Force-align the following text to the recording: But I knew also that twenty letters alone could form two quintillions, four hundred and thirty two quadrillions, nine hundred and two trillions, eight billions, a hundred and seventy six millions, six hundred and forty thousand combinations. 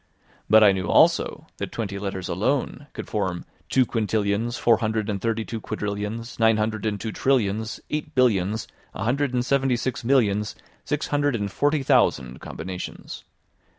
But 0.49 0.63
I 0.63 0.71
knew 0.71 0.89
also 0.89 1.45
that 1.57 1.71
twenty 1.71 1.99
letters 1.99 2.27
alone 2.27 2.87
could 2.93 3.07
form 3.07 3.45
two 3.69 3.85
quintillions, 3.85 4.57
four 4.57 4.77
hundred 4.77 5.11
and 5.11 5.21
thirty 5.21 5.45
two 5.45 5.61
quadrillions, 5.61 6.39
nine 6.39 6.57
hundred 6.57 6.87
and 6.87 6.99
two 6.99 7.11
trillions, 7.11 7.79
eight 7.91 8.15
billions, 8.15 8.67
a 8.95 9.03
hundred 9.03 9.31
and 9.35 9.45
seventy 9.45 9.75
six 9.75 10.03
millions, 10.03 10.55
six 10.85 11.09
hundred 11.09 11.35
and 11.35 11.51
forty 11.51 11.83
thousand 11.83 12.39
combinations. 12.41 13.25